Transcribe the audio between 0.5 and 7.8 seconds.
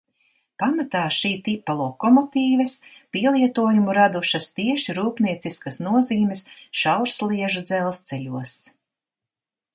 Pamatā šī tipa lokomotīves pielietojumu radušas tieši rūpnieciskas nozīmes šaursliežu